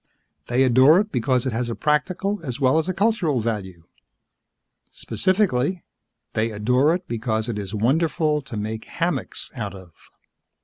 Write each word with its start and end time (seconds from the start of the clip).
They 0.47 0.63
adore 0.63 0.99
it 0.99 1.11
because 1.11 1.45
it 1.45 1.53
has 1.53 1.69
a 1.69 1.75
practical 1.75 2.39
as 2.43 2.59
well 2.59 2.79
as 2.79 2.89
a 2.89 2.93
cultural 2.95 3.39
value. 3.39 3.83
Specifically, 4.89 5.83
they 6.33 6.49
adore 6.49 6.95
it 6.95 7.07
because 7.07 7.47
it 7.47 7.59
is 7.59 7.75
wonderful 7.75 8.41
to 8.41 8.57
make 8.57 8.85
hammocks 8.85 9.51
out 9.53 9.75
of. 9.75 9.91